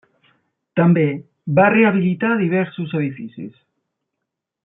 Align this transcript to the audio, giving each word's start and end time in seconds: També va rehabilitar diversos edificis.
També 0.79 1.03
va 1.59 1.67
rehabilitar 1.75 2.33
diversos 2.41 2.97
edificis. 3.01 3.55